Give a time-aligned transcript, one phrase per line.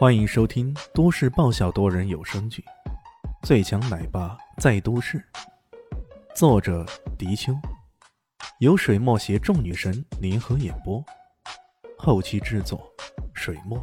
[0.00, 2.64] 欢迎收听都市爆笑多人有声剧
[3.46, 5.18] 《最强奶爸在都市》，
[6.34, 6.86] 作者：
[7.18, 7.52] 迪秋，
[8.60, 11.04] 由水墨携众女神联合演播，
[11.98, 12.90] 后期制作：
[13.34, 13.78] 水墨。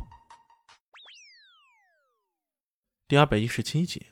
[3.08, 4.04] 第二百一十七集。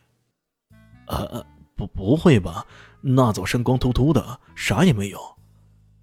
[1.07, 1.43] 呃，
[1.75, 2.67] 不，不会吧？
[3.01, 5.19] 那座山光秃秃的，啥也没有，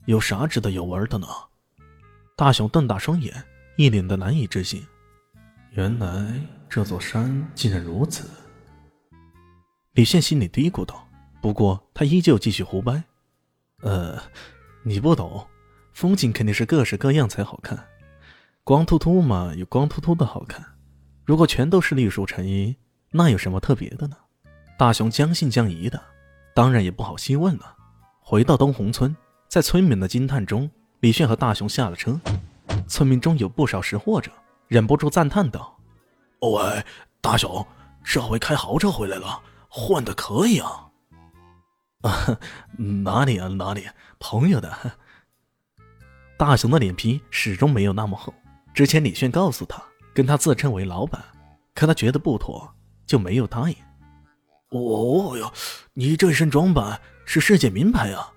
[0.06, 1.28] 有啥值得游玩的呢？
[2.36, 3.44] 大雄瞪大双眼，
[3.76, 4.84] 一脸的难以置信。
[5.74, 8.28] 原来这座山竟然如此，
[9.92, 11.08] 李现心里嘀咕道。
[11.40, 13.02] 不过他依旧继续胡掰
[13.80, 14.22] ：“呃，
[14.82, 15.46] 你不懂，
[15.94, 17.82] 风景肯定是各式各样才好看。
[18.64, 20.62] 光秃秃嘛，有光秃秃的好看。
[21.24, 22.76] 如果全都是绿树成荫，
[23.10, 24.16] 那有什么特别的呢？”
[24.78, 25.98] 大雄将信将疑的，
[26.54, 27.74] 当然也不好细问了。
[28.20, 29.16] 回到东红村，
[29.48, 32.20] 在村民的惊叹中，李炫和大雄下了车。
[32.86, 34.30] 村民中有不少识货者。
[34.72, 35.78] 忍不住赞叹道
[36.40, 36.82] ：“喂，
[37.20, 37.66] 大雄，
[38.02, 40.88] 这回开豪车回来了，混的可以啊
[42.00, 42.38] ！”“啊，
[43.04, 43.86] 哪里啊，哪里，
[44.18, 44.74] 朋友的。”
[46.38, 48.32] 大雄的脸皮始终没有那么厚。
[48.72, 49.82] 之前李炫告诉他
[50.14, 51.22] 跟他自称为老板，
[51.74, 52.74] 可他觉得不妥，
[53.04, 53.76] 就没有答应。
[54.72, 55.52] “哦哟，
[55.92, 58.32] 你这身装扮是世界名牌啊！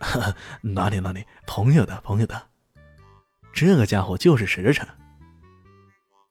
[0.74, 2.42] ”“哪里哪里，朋友的朋友的，
[3.52, 4.84] 这个家伙就是实诚。”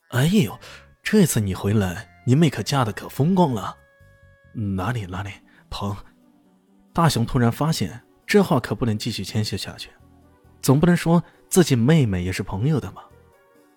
[0.10, 0.58] 哎呦，
[1.04, 3.78] 这次你回来，你妹可嫁的可风光了。
[4.54, 5.30] 哪里哪里，
[5.70, 5.96] 朋。
[6.92, 9.92] 大雄突然发现，这话可不能继续谦虚下去，
[10.64, 13.04] 总不能说自己妹妹也是朋友的嘛。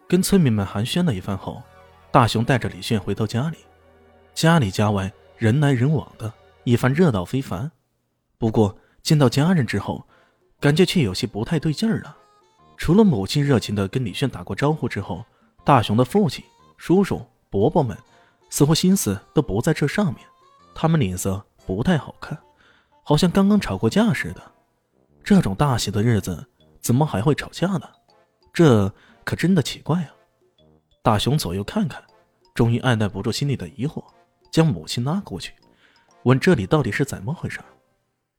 [0.08, 1.62] 跟村民们寒暄了一番后，
[2.10, 3.58] 大雄带着李炫回到家里。
[4.32, 6.32] 家里家外人来人往的，
[6.64, 7.70] 一番热闹非凡。
[8.38, 10.08] 不过见到家人之后，
[10.58, 12.16] 感觉却有些不太对劲儿了。
[12.78, 15.22] 除了母亲热情的跟李炫打过招呼之后。
[15.64, 16.44] 大雄的父亲、
[16.76, 17.96] 叔叔、伯伯们
[18.50, 20.26] 似乎心思都不在这上面，
[20.74, 22.36] 他们脸色不太好看，
[23.04, 24.42] 好像刚刚吵过架似的。
[25.22, 26.44] 这种大喜的日子
[26.80, 27.88] 怎么还会吵架呢？
[28.52, 28.92] 这
[29.24, 30.10] 可真的奇怪啊！
[31.00, 32.02] 大雄左右看看，
[32.54, 34.02] 终于按耐不住心里的疑惑，
[34.50, 35.54] 将母亲拉过去，
[36.24, 37.60] 问这里到底是怎么回事。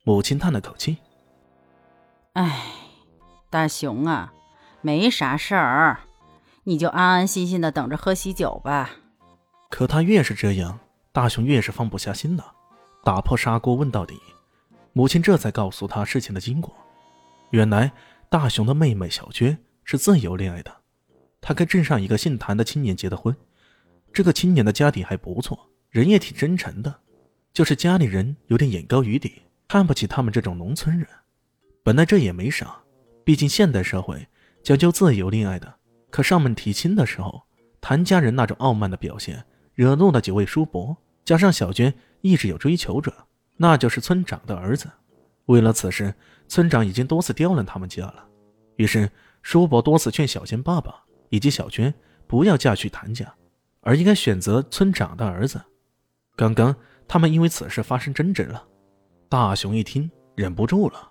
[0.04, 0.98] 母亲叹了口气
[2.34, 2.66] ：“哎，
[3.48, 4.32] 大雄啊，
[4.82, 6.00] 没啥事儿。”
[6.64, 8.90] 你就安安心心的等着喝喜酒吧。
[9.70, 10.78] 可他越是这样，
[11.12, 12.52] 大雄越是放不下心了，
[13.04, 14.18] 打破砂锅问到底。
[14.92, 16.74] 母亲这才告诉他事情的经过。
[17.50, 17.92] 原来
[18.30, 20.74] 大雄的妹妹小娟是自由恋爱的，
[21.40, 23.36] 她跟镇上一个姓谭的青年结的婚。
[24.12, 26.94] 这个青年的家底还不错，人也挺真诚的，
[27.52, 31.06] 就是家里人有点眼高于底，看不起他们这种农村人。
[31.82, 32.76] 本来这也没啥，
[33.24, 34.26] 毕竟现代社会
[34.62, 35.74] 讲究自由恋爱的。
[36.14, 37.42] 可上门提亲的时候，
[37.80, 39.44] 谭家人那种傲慢的表现，
[39.74, 40.96] 惹怒了几位叔伯。
[41.24, 43.12] 加上小娟一直有追求者，
[43.56, 44.88] 那就是村长的儿子。
[45.46, 46.14] 为了此事，
[46.46, 48.24] 村长已经多次刁难他们家了。
[48.76, 49.10] 于是
[49.42, 51.92] 叔伯多次劝小娟爸爸以及小娟
[52.28, 53.34] 不要嫁去谭家，
[53.80, 55.60] 而应该选择村长的儿子。
[56.36, 56.72] 刚刚
[57.08, 58.64] 他们因为此事发生争执了。
[59.28, 61.10] 大雄一听，忍不住了：“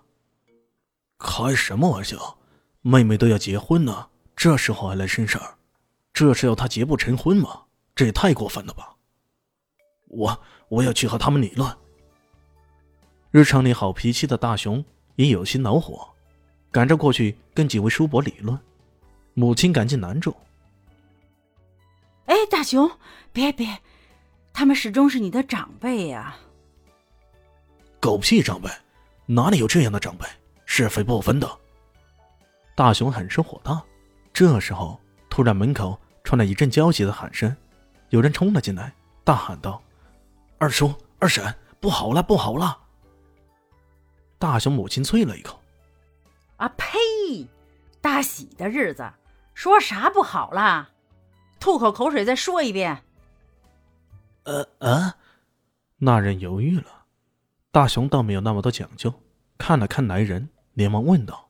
[1.20, 2.38] 开什么玩笑？
[2.80, 5.54] 妹妹都要结婚了！”这时候还来生事儿，
[6.12, 7.62] 这是要他结不成婚吗？
[7.94, 8.94] 这也太过分了吧！
[10.08, 11.72] 我我要去和他们理论。
[13.30, 14.84] 日常里好脾气的大雄
[15.16, 16.08] 也有些恼火，
[16.70, 18.58] 赶着过去跟几位叔伯理论。
[19.34, 20.34] 母亲赶紧拦住
[22.26, 22.90] ：“哎，大雄，
[23.32, 23.80] 别别，
[24.52, 26.36] 他们始终是你的长辈呀！”
[28.00, 28.68] 狗屁长辈，
[29.26, 30.26] 哪里有这样的长辈？
[30.66, 31.48] 是非不分的。
[32.74, 33.82] 大雄很是火大。
[34.34, 35.00] 这时候，
[35.30, 37.56] 突然门口传来一阵焦急的喊声，
[38.08, 39.80] 有人冲了进来，大喊道
[40.58, 42.76] ：“二叔、二婶，不好了，不好了！”
[44.36, 45.62] 大雄母亲啐了一口
[46.58, 47.48] ：“啊呸！
[48.00, 49.08] 大喜的日子，
[49.54, 50.90] 说啥不好了？
[51.60, 53.04] 吐口口水再说一遍。”
[54.42, 55.14] 呃呃，
[55.98, 57.04] 那人犹豫了。
[57.70, 59.14] 大雄倒没有那么多讲究，
[59.58, 61.48] 看了看来人，连忙问道：“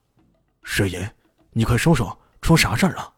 [0.62, 1.10] 水爷，
[1.52, 3.14] 你快说说。”出啥事儿了？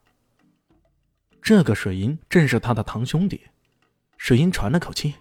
[1.43, 3.41] 这个水银正是他的堂兄弟。
[4.17, 5.17] 水银喘了口气：“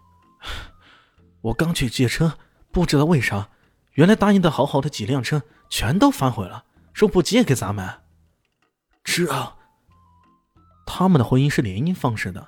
[1.41, 2.37] 我刚去借车，
[2.71, 3.49] 不知道为啥，
[3.93, 5.41] 原来答应的好好的几辆车
[5.71, 8.01] 全都反悔了，说不借给咱们。
[9.05, 9.57] 是啊……
[10.85, 12.47] 他们的婚姻是联姻方式的，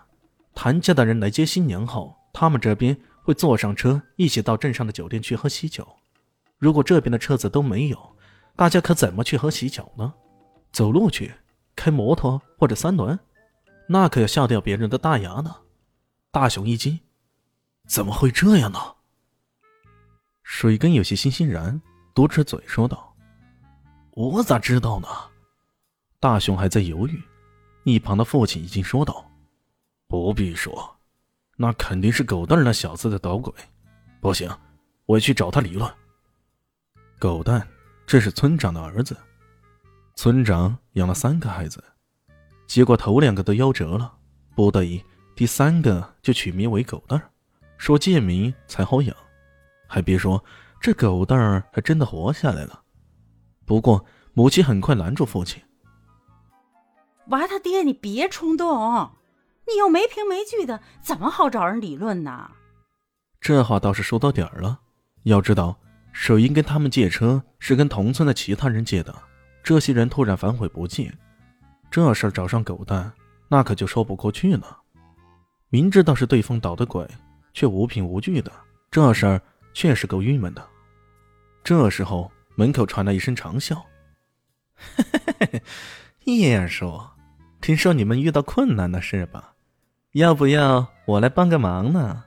[0.54, 5.88] 谭家的人来接新娘后，他们这边会坐上车一起到镇上的酒店去喝喜酒。
[6.60, 8.16] 如果这边的车子都没有，
[8.56, 10.14] 大家可怎么去喝喜酒呢？
[10.72, 11.34] 走路去？”
[11.88, 13.18] 开摩托或者三轮，
[13.88, 15.56] 那可要笑掉别人的大牙呢。
[16.32, 17.00] 大雄一惊
[17.88, 18.78] ：“怎么会这样呢？”
[20.44, 21.82] 水根有些欣欣然，
[22.14, 23.16] 嘟着嘴说道
[24.12, 25.08] ：“我咋知道呢？”
[26.20, 27.24] 大雄还在犹豫，
[27.86, 29.26] 一旁的父亲已经说道
[30.10, 30.94] ：“不必说，
[31.56, 33.54] 那肯定是狗蛋那小子在捣鬼。
[34.20, 34.52] 不行，
[35.06, 35.90] 我去找他理论。”
[37.18, 37.66] 狗蛋，
[38.06, 39.16] 这是村长的儿子。
[40.16, 41.84] 村长养了三个孩子，
[42.66, 44.14] 结果头两个都夭折了，
[44.56, 45.04] 不得已，
[45.36, 47.30] 第三个就取名为狗蛋儿，
[47.78, 49.16] 说贱名才好养。
[49.88, 50.44] 还别说，
[50.82, 52.82] 这狗蛋儿还真的活下来了。
[53.64, 54.04] 不过
[54.34, 55.62] 母亲很快拦住父亲
[57.30, 59.12] ：“娃他爹，你别冲动，
[59.68, 62.52] 你又没凭没据的，怎么好找人理论呢？”
[63.40, 64.80] 这话倒是说到点儿了。
[65.24, 65.78] 要知道，
[66.12, 69.14] 水英跟他们借车是跟同村的其他人借的。
[69.68, 71.14] 这些人突然反悔不借，
[71.92, 73.12] 这事儿找上狗蛋，
[73.50, 74.80] 那可就说不过去了。
[75.68, 77.06] 明知道是对方捣的鬼，
[77.54, 78.50] 却无凭无据的，
[78.90, 79.42] 这事儿
[79.74, 80.66] 确实够郁闷的。
[81.66, 83.86] 这时候，门口传来一声长笑
[86.24, 87.02] ：“叶叔，
[87.60, 89.54] 听说你们遇到困难了是吧？
[90.14, 92.24] 要不要我来帮个忙呢？”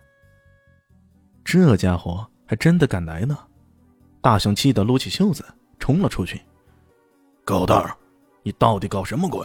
[1.42, 3.38] 这家伙还真的敢来呢！
[4.20, 5.42] 大雄气得撸起袖子，
[5.78, 6.38] 冲了出去。
[7.50, 7.96] 狗蛋儿，
[8.44, 9.44] 你到底搞什么鬼？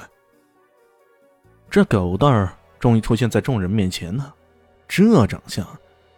[1.72, 4.36] 这狗蛋儿终于出现在众人面前了，
[4.88, 5.66] 这长相，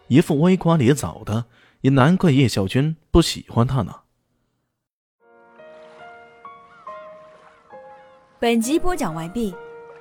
[0.08, 1.46] 一副歪瓜裂枣的，
[1.80, 4.00] 也难怪叶小军不喜欢他呢。
[8.38, 9.54] 本集播讲完毕，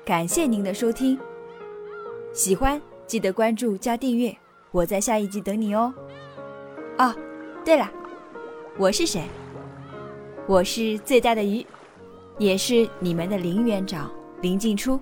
[0.03, 1.17] 感谢您的收听。
[2.33, 4.37] 喜欢记得关注加订阅，
[4.71, 5.93] 我在下一集等你哦。
[6.97, 7.15] 哦，
[7.63, 7.89] 对了，
[8.77, 9.23] 我是谁？
[10.47, 11.65] 我是最大的鱼。
[12.37, 14.11] 也是你们的林园长
[14.41, 14.99] 林静初。